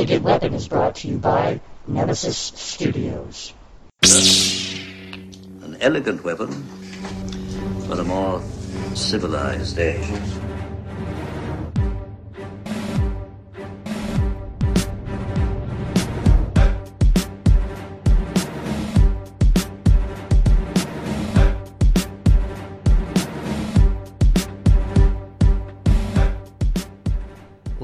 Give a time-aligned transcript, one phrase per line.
[0.00, 3.52] Elegant Weapon is brought to you by Nemesis Studios.
[5.62, 6.50] An elegant weapon
[7.86, 8.42] for a more
[8.94, 10.08] civilized age.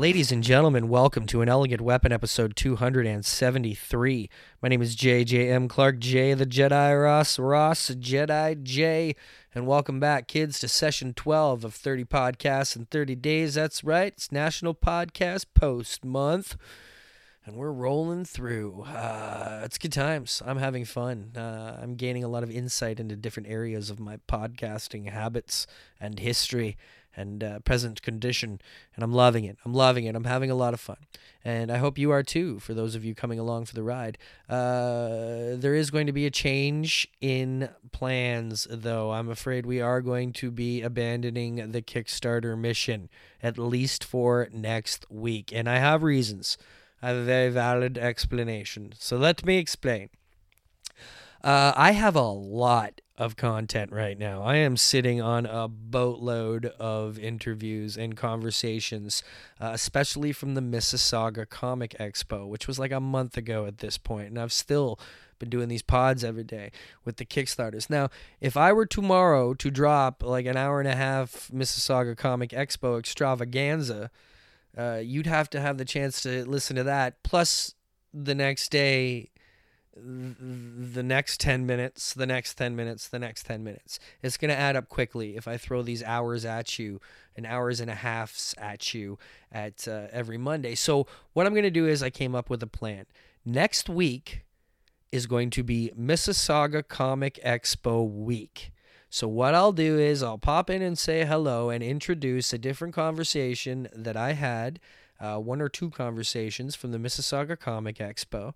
[0.06, 4.30] Ladies and gentlemen, welcome to an Elegant Weapon episode 273.
[4.62, 9.16] My name is JJM Clark J, the Jedi Ross Ross Jedi J,
[9.52, 13.54] and welcome back, kids, to session 12 of 30 podcasts in 30 days.
[13.54, 16.56] That's right, it's National Podcast Post Month,
[17.44, 18.82] and we're rolling through.
[18.82, 20.40] Uh, it's good times.
[20.46, 21.32] I'm having fun.
[21.36, 25.66] Uh, I'm gaining a lot of insight into different areas of my podcasting habits
[25.98, 26.76] and history
[27.16, 28.60] and uh, present condition,
[28.94, 29.56] and I'm loving it.
[29.64, 30.14] I'm loving it.
[30.14, 30.98] I'm having a lot of fun,
[31.44, 32.60] and I hope you are too.
[32.60, 36.26] For those of you coming along for the ride, uh, there is going to be
[36.26, 39.12] a change in plans, though.
[39.12, 43.08] I'm afraid we are going to be abandoning the Kickstarter mission
[43.42, 46.58] at least for next week, and I have reasons.
[47.02, 48.92] I have a very valid explanation.
[48.98, 50.10] So let me explain.
[51.44, 54.42] Uh, I have a lot of content right now.
[54.42, 59.22] I am sitting on a boatload of interviews and conversations,
[59.60, 63.96] uh, especially from the Mississauga Comic Expo, which was like a month ago at this
[63.96, 64.98] point, and I've still
[65.38, 66.72] been doing these pods every day
[67.04, 67.90] with the Kickstarters.
[67.90, 68.08] Now,
[68.40, 72.98] if I were tomorrow to drop like an hour and a half Mississauga Comic Expo
[72.98, 74.10] extravaganza,
[74.76, 77.22] uh, you'd have to have the chance to listen to that.
[77.22, 77.74] Plus,
[78.12, 79.30] the next day,
[79.96, 83.98] the next 10 minutes, the next 10 minutes, the next 10 minutes.
[84.22, 87.00] It's going to add up quickly if I throw these hours at you
[87.34, 89.18] and hours and a halfs at you
[89.50, 90.74] at uh, every Monday.
[90.74, 93.06] So, what I'm going to do is I came up with a plan.
[93.44, 94.44] Next week
[95.12, 98.72] is going to be Mississauga Comic Expo week.
[99.08, 102.94] So, what I'll do is I'll pop in and say hello and introduce a different
[102.94, 104.78] conversation that I had,
[105.18, 108.52] uh, one or two conversations from the Mississauga Comic Expo.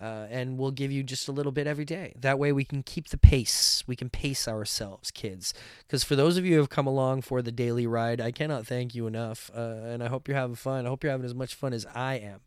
[0.00, 2.12] Uh, and we'll give you just a little bit every day.
[2.18, 3.84] That way, we can keep the pace.
[3.86, 5.54] We can pace ourselves, kids.
[5.86, 8.66] Because for those of you who have come along for the daily ride, I cannot
[8.66, 9.48] thank you enough.
[9.54, 10.86] Uh, and I hope you're having fun.
[10.86, 12.40] I hope you're having as much fun as I am.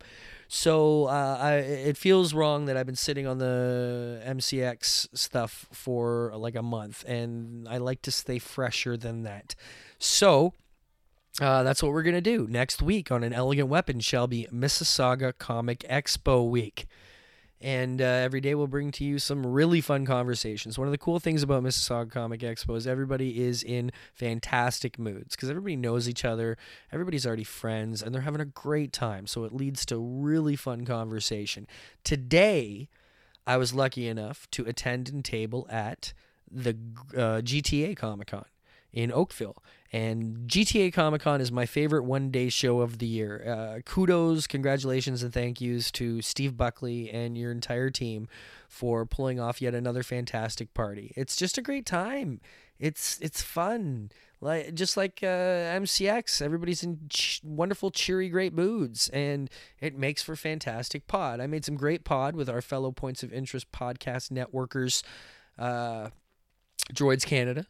[0.49, 6.33] So uh, I, it feels wrong that I've been sitting on the MCX stuff for
[6.35, 9.55] like a month, and I like to stay fresher than that.
[9.97, 10.53] So.
[11.41, 12.47] Uh, that's what we're going to do.
[12.49, 16.87] Next week on An Elegant Weapon shall be Mississauga Comic Expo Week
[17.65, 20.77] and uh, every day we'll bring to you some really fun conversations.
[20.77, 25.35] One of the cool things about Mississauga Comic Expo is everybody is in fantastic moods
[25.35, 26.59] because everybody knows each other,
[26.91, 29.25] everybody's already friends, and they're having a great time.
[29.25, 31.65] So it leads to really fun conversation.
[32.03, 32.87] Today,
[33.47, 36.13] I was lucky enough to attend and table at
[36.51, 36.77] the
[37.17, 38.45] uh, GTA Comic Con
[38.93, 39.63] in Oakville.
[39.95, 43.41] And GTA Comic Con is my favorite one day show of the year.
[43.47, 48.27] Uh, kudos, congratulations, and thank yous to Steve Buckley and your entire team
[48.67, 51.13] for pulling off yet another fantastic party.
[51.15, 52.41] It's just a great time.
[52.77, 54.11] It's it's fun,
[54.41, 56.41] like just like uh, MCX.
[56.41, 61.39] Everybody's in ch- wonderful, cheery, great moods, and it makes for fantastic pod.
[61.39, 65.03] I made some great pod with our fellow Points of Interest podcast networkers,
[65.57, 66.09] uh,
[66.93, 67.67] Droids Canada,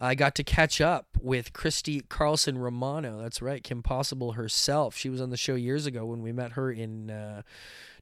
[0.00, 3.20] I got to catch up with Christy Carlson Romano.
[3.20, 4.96] That's right, Kim Possible herself.
[4.96, 7.42] She was on the show years ago when we met her in uh,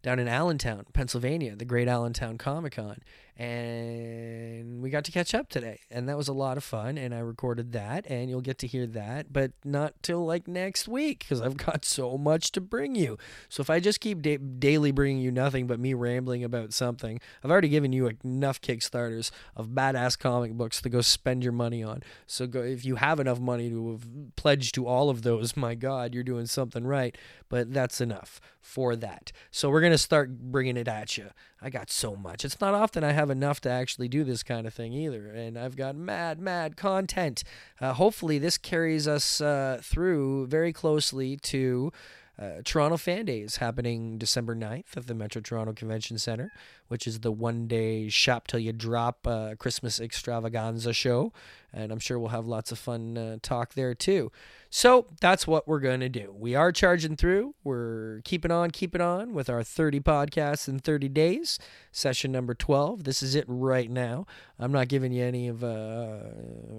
[0.02, 2.98] down in Allentown, Pennsylvania, the Great Allentown Comic Con,
[3.38, 6.96] and we got to catch up today, and that was a lot of fun.
[6.96, 10.88] And I recorded that, and you'll get to hear that, but not till like next
[10.88, 13.18] week because I've got so much to bring you.
[13.50, 17.20] So if I just keep da- daily bringing you nothing but me rambling about something,
[17.44, 21.82] I've already given you enough Kickstarters of badass comic books to go spend your money
[21.82, 22.02] on.
[22.26, 25.74] So go if you have enough money to have pledged to all of those, my
[25.74, 27.16] God, you're doing something right.
[27.50, 29.30] But that's enough for that.
[29.50, 31.30] So we're gonna start bringing it at you.
[31.60, 32.44] I got so much.
[32.44, 35.58] It's not often I have enough to actually do this kind of thing either, and
[35.58, 37.42] I've got mad, mad content.
[37.80, 41.92] Uh, hopefully, this carries us uh, through very closely to.
[42.38, 46.50] Uh, Toronto Fan Days happening December 9th at the Metro Toronto Convention Center,
[46.88, 51.32] which is the one day shop till you drop uh, Christmas extravaganza show.
[51.72, 54.30] And I'm sure we'll have lots of fun uh, talk there too.
[54.68, 56.34] So that's what we're going to do.
[56.36, 57.54] We are charging through.
[57.64, 61.58] We're keeping on, keeping on with our 30 podcasts in 30 days,
[61.90, 63.04] session number 12.
[63.04, 64.26] This is it right now.
[64.58, 66.18] I'm not giving you any of uh,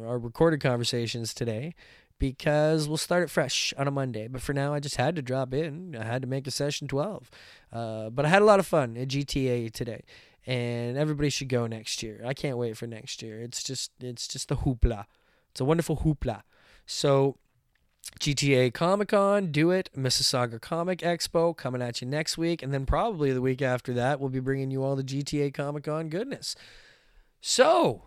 [0.05, 1.73] our recorded conversations today
[2.19, 4.27] because we'll start it fresh on a Monday.
[4.27, 5.95] But for now, I just had to drop in.
[5.95, 7.29] I had to make a session 12.
[7.71, 10.03] Uh, but I had a lot of fun at GTA today,
[10.45, 12.21] and everybody should go next year.
[12.25, 13.41] I can't wait for next year.
[13.41, 15.05] It's just it's just a hoopla.
[15.51, 16.41] It's a wonderful hoopla.
[16.85, 17.37] So
[18.19, 19.89] GTA Comic Con, do it.
[19.95, 22.63] Mississauga Comic Expo coming at you next week.
[22.63, 25.83] And then probably the week after that, we'll be bringing you all the GTA Comic
[25.83, 26.55] Con goodness.
[27.41, 28.03] So,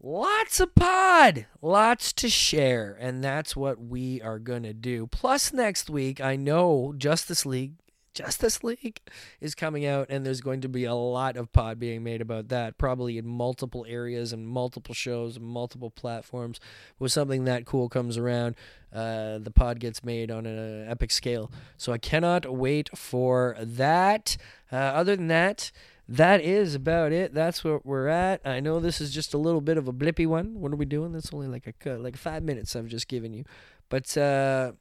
[0.00, 2.96] lots of pod, lots to share.
[2.98, 5.06] And that's what we are going to do.
[5.06, 7.74] Plus, next week, I know Justice League
[8.16, 8.98] Justice League
[9.42, 12.48] is coming out, and there's going to be a lot of pod being made about
[12.48, 16.58] that, probably in multiple areas and multiple shows and multiple platforms.
[16.96, 18.56] When something that cool comes around,
[18.90, 21.52] uh, the pod gets made on an epic scale.
[21.76, 24.38] So I cannot wait for that.
[24.72, 25.70] Uh, other than that,
[26.08, 27.34] that is about it.
[27.34, 28.40] That's where we're at.
[28.44, 30.60] I know this is just a little bit of a blippy one.
[30.60, 31.12] What are we doing?
[31.12, 33.44] That's only like a like five minutes I've just given you,
[33.88, 34.72] but uh,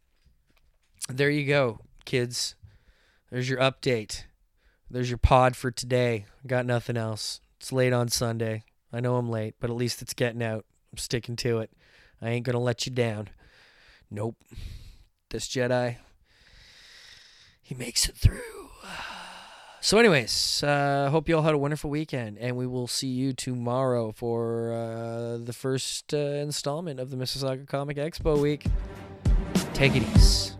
[1.09, 2.55] there you go, kids.
[3.31, 4.23] There's your update.
[4.89, 6.25] There's your pod for today.
[6.45, 7.41] Got nothing else.
[7.59, 8.63] It's late on Sunday.
[8.93, 10.65] I know I'm late, but at least it's getting out.
[10.91, 11.71] I'm sticking to it.
[12.21, 13.29] I ain't to let you down.
[14.09, 14.37] Nope.
[15.31, 15.97] This Jedi,
[17.61, 18.64] he makes it through.
[19.85, 23.33] So, anyways, uh, hope you all had a wonderful weekend, and we will see you
[23.33, 28.65] tomorrow for uh, the first uh, installment of the Mississauga Comic Expo week.
[29.75, 30.54] Take it easy.